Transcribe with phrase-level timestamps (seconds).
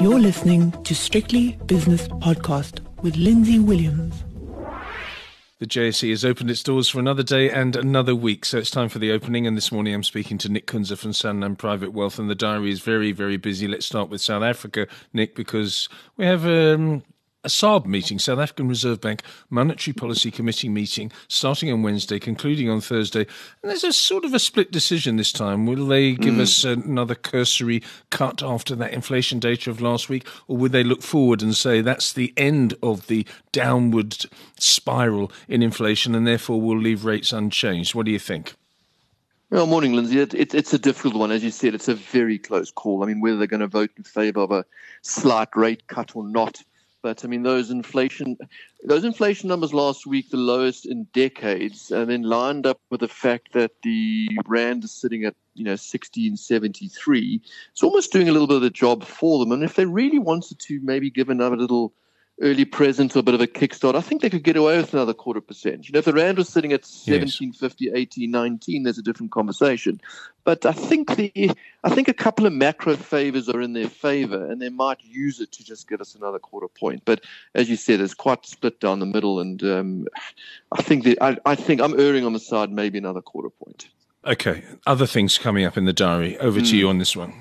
[0.00, 4.22] You're listening to Strictly Business Podcast with Lindsay Williams.
[5.58, 8.88] The JSE has opened its doors for another day and another week, so it's time
[8.88, 9.46] for the opening.
[9.46, 12.70] And this morning I'm speaking to Nick Kunze from Sanlam Private Wealth, and the diary
[12.70, 13.66] is very, very busy.
[13.66, 17.02] Let's start with South Africa, Nick, because we have um,
[17.44, 22.70] a SARB meeting, South African Reserve Bank Monetary Policy Committee meeting, starting on Wednesday, concluding
[22.70, 23.26] on Thursday.
[23.62, 25.66] And there's a sort of a split decision this time.
[25.66, 26.40] Will they give mm.
[26.40, 31.02] us another cursory cut after that inflation data of last week, or will they look
[31.02, 34.16] forward and say that's the end of the downward
[34.58, 37.94] spiral in inflation and therefore we'll leave rates unchanged?
[37.94, 38.54] What do you think?
[39.50, 40.18] Well, morning, Lindsay.
[40.18, 41.30] It, it, it's a difficult one.
[41.30, 43.02] As you said, it's a very close call.
[43.02, 44.64] I mean, whether they're going to vote in favour of a
[45.02, 46.62] slight rate cut or not
[47.02, 48.38] but I mean, those inflation,
[48.84, 53.08] those inflation numbers last week, the lowest in decades, and then lined up with the
[53.08, 57.42] fact that the rand is sitting at you know 1673.
[57.72, 59.52] It's almost doing a little bit of the job for them.
[59.52, 61.92] And if they really wanted to, maybe give another little
[62.42, 64.92] early present or a bit of a kickstart, I think they could get away with
[64.92, 65.88] another quarter percent.
[65.88, 67.94] You know, if the rand was sitting at 1750, yes.
[67.94, 70.00] 18, 19, there's a different conversation.
[70.44, 71.52] But I think the
[71.84, 75.40] I think a couple of macro favors are in their favor, and they might use
[75.40, 77.02] it to just get us another quarter point.
[77.04, 77.22] But
[77.54, 80.06] as you said, it's quite split down the middle, and um,
[80.72, 83.88] I think that I, I think I'm erring on the side maybe another quarter point.
[84.24, 86.36] Okay, other things coming up in the diary.
[86.38, 86.70] Over mm.
[86.70, 87.32] to you on this one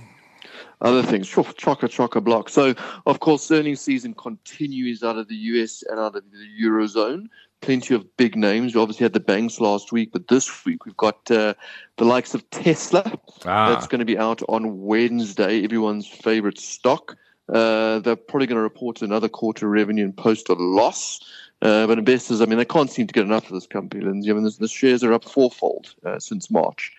[0.82, 2.50] other things, chocker chocker block.
[2.50, 2.74] So,
[3.06, 7.28] of course, earnings season continues out of the US and out of the Eurozone.
[7.62, 8.74] Plenty of big names.
[8.74, 11.54] We obviously had the banks last week, but this week we've got uh,
[11.98, 13.04] the likes of Tesla.
[13.46, 13.70] Ah.
[13.70, 17.16] That's going to be out on Wednesday, everyone's favorite stock.
[17.48, 21.20] Uh, they're probably going to report another quarter revenue and post a loss.
[21.62, 24.32] Uh, but investors, I mean, they can't seem to get enough of this company, Lindsay.
[24.32, 26.92] I mean, the shares are up fourfold uh, since March.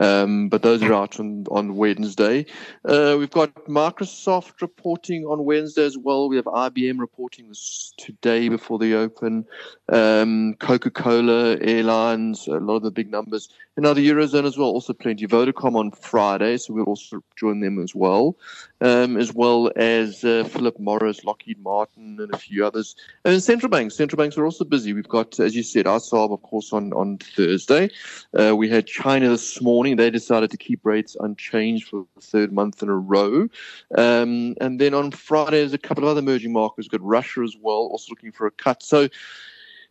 [0.00, 2.46] Um, but those are out on, on Wednesday.
[2.84, 6.28] Uh, we've got Microsoft reporting on Wednesday as well.
[6.28, 9.46] We have IBM reporting this today before the open.
[9.88, 13.48] Um, Coca Cola, airlines, a lot of the big numbers.
[13.76, 15.26] And now the Eurozone as well, also plenty.
[15.26, 18.34] Vodacom on Friday, so we'll also join them as well,
[18.80, 22.96] um, as well as uh, Philip Morris, Lockheed Martin, and a few others.
[23.26, 23.94] And central banks.
[23.94, 24.94] Central banks are also busy.
[24.94, 27.90] We've got, as you said, ISARB, of course, on, on Thursday.
[28.38, 32.20] Uh, we had China this morning morning, they decided to keep rates unchanged for the
[32.20, 33.48] third month in a row.
[33.96, 36.88] Um, and then on Friday, there's a couple of other emerging markets.
[36.90, 38.82] We've got Russia as well, also looking for a cut.
[38.82, 39.08] So,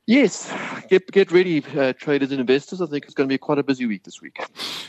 [0.08, 0.54] Yes,
[0.88, 2.80] get get ready, uh, traders and investors.
[2.80, 4.38] I think it's going to be quite a busy week this week.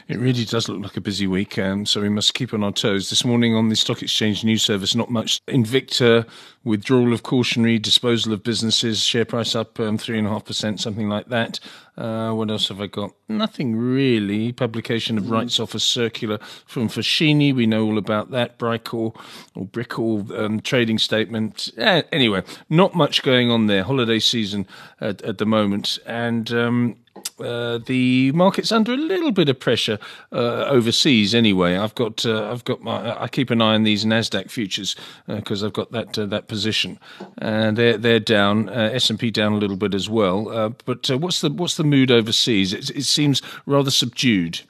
[0.09, 2.71] It really does look like a busy week, um, so we must keep on our
[2.71, 3.09] toes.
[3.09, 5.41] This morning on the Stock Exchange News Service, not much.
[5.47, 6.28] Invicta
[6.65, 10.83] withdrawal of cautionary disposal of businesses, share price up um, three and a half percent,
[10.83, 11.61] something like that.
[11.97, 13.12] Uh, what else have I got?
[13.29, 14.53] Nothing really.
[14.53, 15.31] Publication of mm.
[15.31, 17.55] rights offer circular from Foschini.
[17.55, 18.59] We know all about that.
[18.59, 19.17] Brikor
[19.55, 21.71] or Brikor um, trading statement.
[21.79, 23.83] Eh, anyway, not much going on there.
[23.83, 24.67] Holiday season
[25.01, 26.97] at, at the moment, and um,
[27.41, 29.99] uh, the market's under a little bit of pressure
[30.32, 31.34] uh, overseas.
[31.34, 34.97] Anyway, I've got uh, I've got my I keep an eye on these Nasdaq futures
[35.27, 36.99] because uh, I've got that uh, that position,
[37.38, 38.69] and they're they're down.
[38.69, 40.75] S and P down a little bit as well.
[40.84, 42.72] but what's the what's the mood overseas?
[42.72, 44.60] It, it seems rather subdued.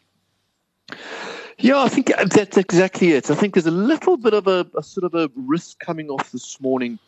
[1.59, 3.31] Yeah, I think that's exactly it.
[3.31, 6.31] I think there's a little bit of a, a sort of a risk coming off
[6.31, 6.99] this morning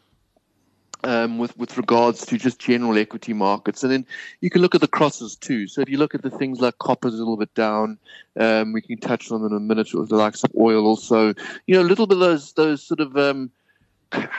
[1.05, 4.07] um, with with regards to just general equity markets, and then
[4.41, 5.67] you can look at the crosses too.
[5.67, 7.99] So if you look at the things like copper is a little bit down,
[8.39, 9.95] um, we can touch on them in a minute.
[9.95, 11.35] With the likes of oil, also,
[11.67, 13.51] you know, a little bit those those sort of um,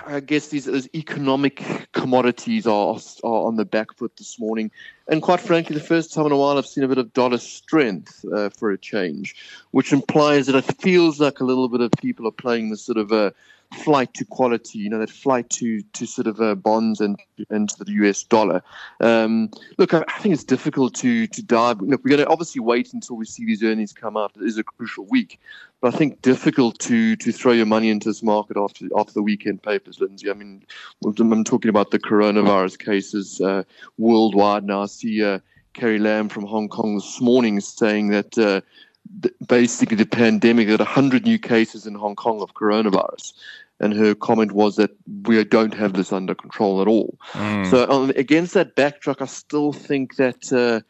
[0.07, 4.71] I guess these, economic commodities are, are on the back foot this morning.
[5.07, 7.37] And quite frankly, the first time in a while I've seen a bit of dollar
[7.37, 9.35] strength uh, for a change,
[9.71, 12.97] which implies that it feels like a little bit of people are playing this sort
[12.97, 13.33] of a
[13.73, 17.19] flight to quality, you know, that flight to to sort of uh, bonds and
[17.49, 18.61] and the US dollar.
[18.99, 21.81] Um, look, I, I, think it's difficult to to dive.
[21.81, 24.31] Look, we're going to obviously wait until we see these earnings come out.
[24.35, 25.39] It is a crucial week,
[25.81, 29.23] but I think difficult to to throw your money into this market after after the
[29.23, 30.29] weekend papers, Lindsay.
[30.29, 30.63] I mean,
[31.05, 33.63] I'm talking about the coronavirus cases uh,
[33.97, 34.83] worldwide now.
[34.83, 35.39] I see uh,
[35.73, 38.37] Carrie Lam from Hong Kong this morning saying that.
[38.37, 38.61] Uh,
[39.47, 43.33] basically the pandemic, that 100 new cases in Hong Kong of coronavirus.
[43.79, 44.91] And her comment was that
[45.23, 47.17] we don't have this under control at all.
[47.31, 47.69] Mm.
[47.69, 50.81] So, um, against that backdrop, I still think that uh,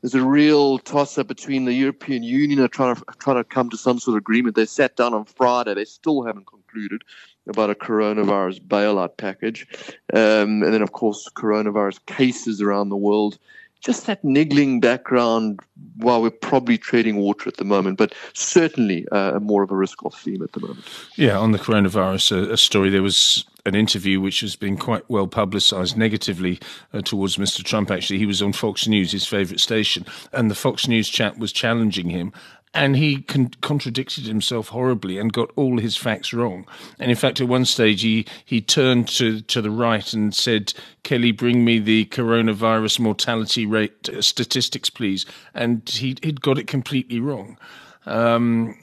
[0.00, 3.70] there's a real toss up between the European Union are trying to, trying to come
[3.70, 4.54] to some sort of agreement.
[4.54, 7.02] They sat down on Friday, they still haven't concluded
[7.48, 9.66] about a coronavirus bailout package.
[10.12, 13.38] Um, and then, of course, coronavirus cases around the world
[13.86, 15.60] just that niggling background
[15.98, 20.04] while we're probably trading water at the moment, but certainly uh, more of a risk
[20.04, 20.84] off theme at the moment.
[21.14, 25.08] Yeah, on the coronavirus, a, a story, there was an interview which has been quite
[25.08, 26.58] well publicised negatively
[26.92, 27.62] uh, towards Mr.
[27.62, 27.90] Trump.
[27.90, 31.52] Actually, he was on Fox News, his favourite station, and the Fox News chat was
[31.52, 32.32] challenging him
[32.76, 36.66] and he con- contradicted himself horribly and got all his facts wrong.
[36.98, 40.74] And in fact, at one stage, he, he turned to, to the right and said,
[41.02, 45.26] Kelly, bring me the coronavirus mortality rate uh, statistics, please.
[45.54, 47.58] And he, he'd got it completely wrong.
[48.04, 48.76] Um,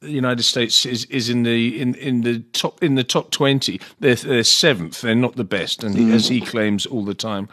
[0.00, 3.80] the United States is, is in the in, in the top in the top twenty.
[3.98, 5.00] They're, they're seventh.
[5.00, 6.14] They're not the best, and mm.
[6.14, 7.48] as he claims all the time.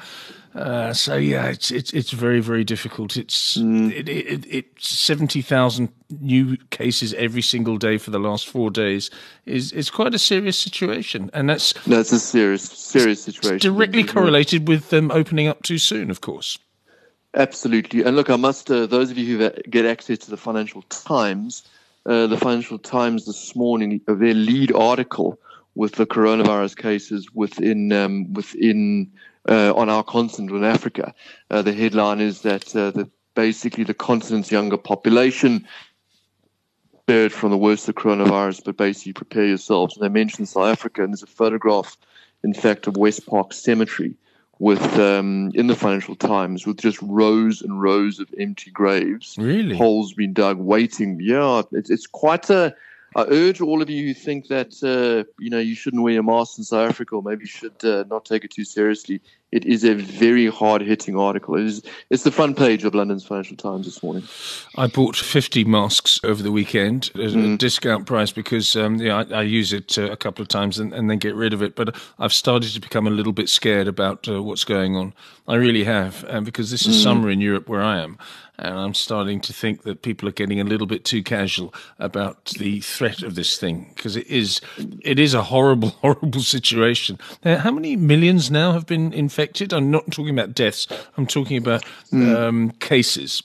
[0.55, 3.17] Uh, so yeah, it's it's it's very very difficult.
[3.17, 3.91] It's mm.
[3.91, 5.89] it, it, it's seventy thousand
[6.21, 9.09] new cases every single day for the last four days.
[9.45, 13.57] is is quite a serious situation, and that's that's a serious serious situation.
[13.57, 16.57] Directly correlated with them opening up too soon, of course.
[17.33, 20.83] Absolutely, and look, I must uh, those of you who get access to the Financial
[20.83, 21.63] Times,
[22.05, 25.37] uh, the Financial Times this morning, their lead article
[25.75, 31.13] with the coronavirus cases within um, within uh, on our continent in Africa.
[31.49, 35.67] Uh, the headline is that uh, the, basically the continent's younger population
[37.01, 39.95] spared from the worst of coronavirus, but basically prepare yourselves.
[39.95, 41.95] And they mentioned South Africa, and there's a photograph,
[42.43, 44.15] in fact, of West Park Cemetery
[44.57, 49.75] with um, in the Financial Times with just rows and rows of empty graves, really
[49.75, 51.19] holes being dug, waiting.
[51.21, 52.75] Yeah, it's it's quite a
[53.15, 56.23] I urge all of you who think that uh, you know you shouldn't wear a
[56.23, 59.21] mask in South Africa or maybe you should uh, not take it too seriously.
[59.55, 61.55] It is a very hard hitting article.
[61.55, 64.23] It is, it's the front page of London's Financial Times this morning.
[64.75, 67.53] I bought 50 masks over the weekend at mm.
[67.53, 70.77] a discount price because um, yeah, I, I, use it uh, a couple of times
[70.77, 71.77] and, and, then get rid of it.
[71.77, 75.13] But I've started to become a little bit scared about uh, what's going on.
[75.47, 77.03] I really have, um, because this is mm.
[77.03, 78.17] summer in Europe where I am
[78.57, 82.45] and I'm starting to think that people are getting a little bit too casual about
[82.57, 84.61] the threat of this thing because it is
[85.01, 87.19] it is a horrible, horrible situation.
[87.43, 89.44] Now, how many millions now have been infected?
[89.73, 90.87] I'm not talking about deaths.
[91.17, 92.35] I'm talking about mm.
[92.35, 93.43] um, cases.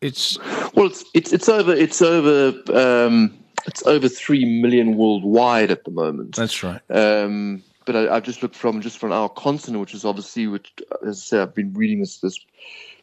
[0.00, 0.38] It's
[0.74, 3.36] well, it's it's, it's over it's over um,
[3.66, 6.36] it's over three million worldwide at the moment.
[6.36, 6.80] That's right.
[6.90, 10.72] Um, but I, have just looked from just from our continent, which is obviously, which
[11.06, 12.38] as I say, I've been reading this this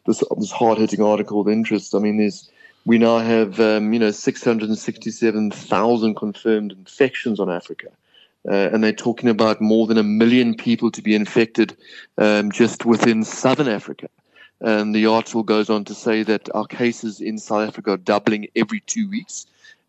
[0.06, 1.94] this, this hard hitting article of interest.
[1.94, 2.48] I mean, there's
[2.86, 7.88] we now have um, you know 667,000 confirmed infections on Africa.
[8.48, 11.76] Uh, and they're talking about more than a million people to be infected
[12.18, 14.08] um, just within southern Africa.
[14.60, 18.48] And the article goes on to say that our cases in South Africa are doubling
[18.56, 19.46] every two weeks.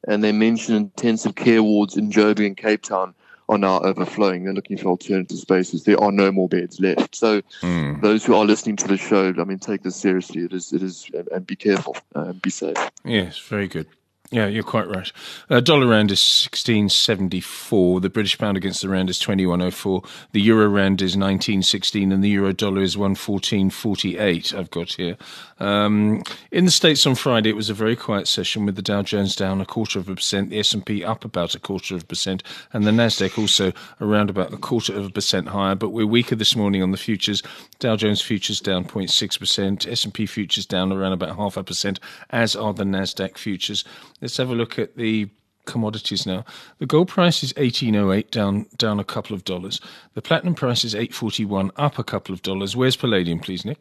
[0.08, 3.14] And they mention intensive care wards in Joburg and Cape Town
[3.50, 4.44] are now overflowing.
[4.44, 5.84] They're looking for alternative spaces.
[5.84, 7.16] There are no more beds left.
[7.16, 8.02] So mm.
[8.02, 10.44] those who are listening to the show, I mean, take this seriously.
[10.44, 12.78] It is, it is, and be careful, uh, be safe.
[13.06, 13.88] Yes, very good.
[14.30, 15.10] Yeah, you're quite right.
[15.50, 16.20] Uh, dollar rand is
[16.52, 18.02] 1674.
[18.02, 20.04] The British pound against the rand is 2104.
[20.34, 24.54] The euro rand is 1916, and the euro dollar is 114.48.
[24.54, 25.16] I've got here.
[25.60, 29.02] Um, in the states on Friday, it was a very quiet session with the Dow
[29.02, 32.06] Jones down a quarter of a percent, the S&P up about a quarter of a
[32.06, 33.72] percent, and the Nasdaq also
[34.02, 35.76] around about a quarter of a percent higher.
[35.76, 37.42] But we're weaker this morning on the futures.
[37.80, 42.58] Dow Jones futures down 0.6 percent, S&P futures down around about half a percent, as
[42.58, 43.86] are the Nasdaq futures.
[44.22, 45.30] Let's have a look at the
[45.66, 46.46] commodities now.
[46.80, 49.80] The gold price is 1808 down down a couple of dollars.
[50.16, 52.76] The platinum price is 841 up a couple of dollars.
[52.76, 53.78] Where's palladium please Nick?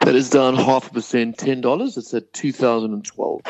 [0.00, 1.96] That is down half a percent, $10.
[1.96, 3.40] It's at 2012.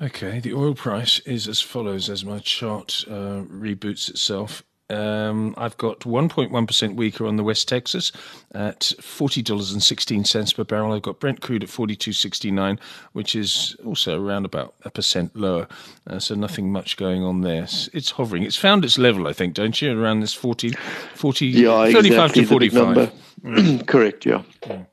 [0.00, 4.62] Okay, the oil price is as follows as my chart uh, reboots itself.
[4.90, 8.10] Um, I've got 1.1% weaker on the West Texas
[8.52, 10.92] at $40.16 per barrel.
[10.92, 12.78] I've got Brent crude at 42.69,
[13.12, 15.68] which is also around about a percent lower.
[16.06, 17.64] Uh, so nothing much going on there.
[17.64, 18.44] It's, it's, hovering.
[18.44, 20.00] It's found its level, I think, don't you?
[20.00, 20.70] Around this 40,
[21.14, 23.12] 40 yeah, 35 exactly to 45.
[23.42, 23.86] Mm.
[23.86, 24.42] Correct, yeah.
[24.62, 24.86] Mm.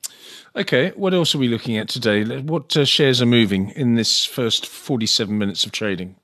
[0.58, 2.24] Okay, what else are we looking at today?
[2.40, 6.16] What uh, shares are moving in this first 47 minutes of trading?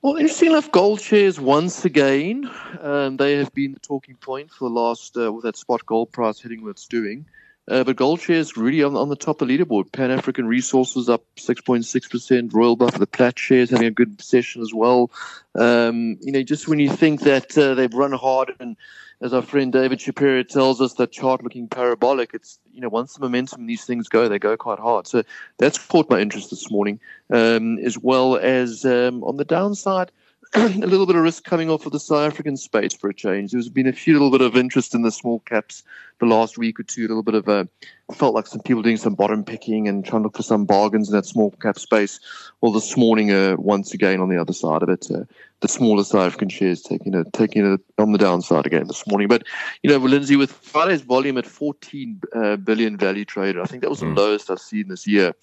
[0.00, 2.48] Well, interesting enough, gold shares once again,
[2.80, 6.12] um, they have been the talking point for the last, uh, with that spot gold
[6.12, 7.26] price hitting what it's doing.
[7.68, 9.90] Uh, but gold shares really on, on the top of the leaderboard.
[9.92, 12.54] Pan African Resources up 6.6%.
[12.54, 15.10] Royal Buffer, the Plat shares having a good session as well.
[15.56, 18.76] Um, you know, just when you think that uh, they've run hard and
[19.20, 22.30] as our friend David Shapiro tells us, that chart looking parabolic.
[22.34, 25.06] It's you know once the momentum these things go, they go quite hard.
[25.06, 25.22] So
[25.58, 30.10] that's caught my interest this morning, um, as well as um, on the downside.
[30.54, 33.52] a little bit of risk coming off of the South African space for a change.
[33.52, 35.82] There's been a few little bit of interest in the small caps
[36.20, 37.02] the last week or two.
[37.02, 37.68] A little bit of a
[38.14, 41.10] felt like some people doing some bottom picking and trying to look for some bargains
[41.10, 42.18] in that small cap space.
[42.62, 45.24] Well, this morning, uh, once again on the other side of it, uh,
[45.60, 49.28] the smaller South African shares taking it taking it on the downside again this morning.
[49.28, 49.44] But
[49.82, 53.90] you know, Lindsay, with Friday's volume at 14 uh, billion value traded, I think that
[53.90, 54.16] was the mm.
[54.16, 55.34] lowest I've seen this year.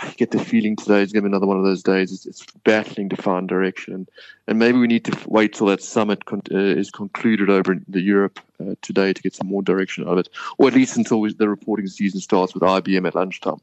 [0.00, 2.12] I get the feeling today is going to be another one of those days.
[2.12, 4.06] It's, it's battling to find direction,
[4.46, 7.84] and maybe we need to wait till that summit con- uh, is concluded over in
[7.88, 10.96] the Europe uh, today to get some more direction out of it, or at least
[10.96, 13.60] until we, the reporting season starts with IBM at lunchtime.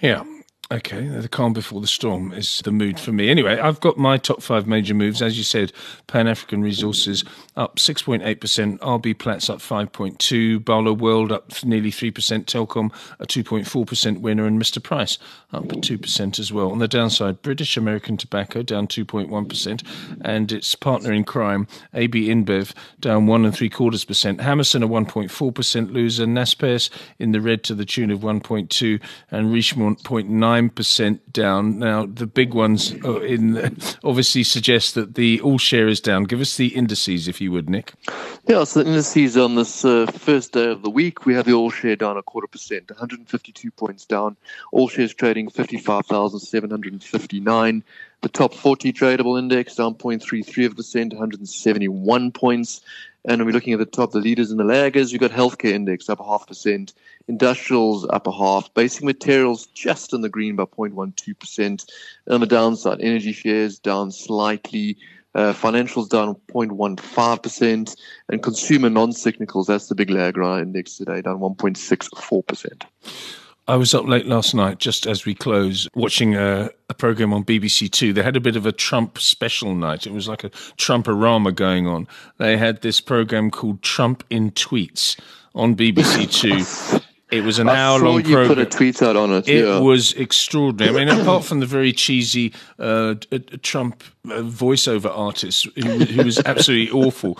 [0.00, 0.24] Yeah,
[0.72, 3.28] Okay, the calm before the storm is the mood for me.
[3.28, 5.20] Anyway, I've got my top five major moves.
[5.20, 5.72] As you said,
[6.06, 7.24] Pan African Resources
[7.56, 12.12] up 6.8%, RB Plats up 5.2%, Barloworld up nearly 3%,
[12.44, 14.80] Telkom a 2.4% winner, and Mr.
[14.80, 15.18] Price
[15.52, 16.70] up 2% as well.
[16.70, 19.84] On the downside, British American Tobacco down 2.1%,
[20.20, 24.40] and its partner in crime, AB InBev, down 1 and 3 quarters percent.
[24.40, 29.00] Hammerson a 1.4% loser, Naspers in the red to the tune of 1.2,
[29.32, 31.78] and Richemont 0.9 9% down.
[31.78, 36.24] Now, the big ones in obviously suggest that the all share is down.
[36.24, 37.92] Give us the indices, if you would, Nick.
[38.46, 41.52] Yeah, so the indices on this uh, first day of the week, we have the
[41.52, 44.36] all share down a quarter percent, 152 points down.
[44.72, 47.84] All shares trading 55,759.
[48.22, 52.82] The top 40 tradable index down 0.33 of percent, 171 points.
[53.26, 55.12] And we're looking at the top, the leaders and the laggers.
[55.12, 56.94] You've got healthcare index up a half percent,
[57.28, 61.86] industrials up a half, basic materials just in the green by 0.12%.
[62.30, 64.96] On the downside, energy shares down slightly,
[65.34, 67.96] uh, financials down 0.15%,
[68.30, 72.82] and consumer non-cyclicals, that's the big lagger index today, down 1.64%.
[73.70, 77.44] I was up late last night, just as we close, watching a, a, program on
[77.44, 78.12] BBC Two.
[78.12, 80.08] They had a bit of a Trump special night.
[80.08, 82.08] It was like a Trump-orama going on.
[82.38, 85.16] They had this program called Trump in Tweets
[85.54, 87.00] on BBC Two.
[87.30, 88.48] It was an hour long program.
[88.48, 89.48] put a tweet out on it.
[89.48, 89.78] It yeah.
[89.78, 91.02] was extraordinary.
[91.02, 93.14] I mean, apart from the very cheesy uh,
[93.62, 97.38] Trump uh, voiceover artist who, who was absolutely awful,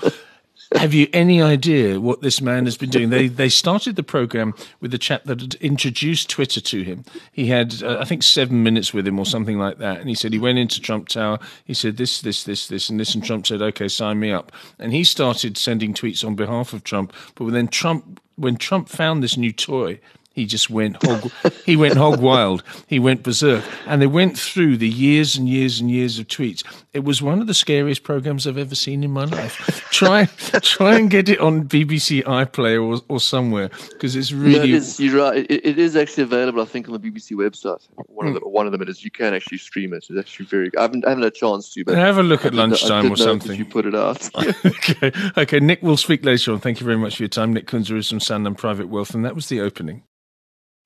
[0.76, 3.10] have you any idea what this man has been doing?
[3.10, 7.04] They they started the program with the chap that had introduced Twitter to him.
[7.32, 10.14] He had uh, I think seven minutes with him or something like that, and he
[10.14, 11.38] said he went into Trump Tower.
[11.64, 14.52] He said this this this this and this, and Trump said okay, sign me up.
[14.78, 17.12] And he started sending tweets on behalf of Trump.
[17.34, 20.00] But then Trump when Trump found this new toy
[20.40, 21.30] he just went hog,
[21.66, 22.62] he went hog wild.
[22.86, 26.64] He went berserk, and they went through the years and years and years of tweets.
[26.94, 29.86] It was one of the scariest programs I've ever seen in my life.
[29.90, 30.24] try
[30.62, 34.58] try and get it on BBC iPlayer or, or somewhere because it's really.
[34.58, 35.46] No, it is, you're right.
[35.50, 37.86] It, it is actually available, I think, on the BBC website.
[38.06, 38.38] One of hmm.
[38.38, 40.06] the, one of them is you can actually stream it.
[40.08, 40.70] It's actually very.
[40.78, 43.16] I haven't, I haven't had a chance to, but have a look at lunchtime or
[43.16, 43.58] something.
[43.58, 44.26] You put it out.
[44.64, 45.60] okay, okay.
[45.60, 46.60] Nick, we'll speak later on.
[46.60, 49.22] Thank you very much for your time, Nick Kunze is from Sanlam Private Wealth, and
[49.26, 50.02] that was the opening.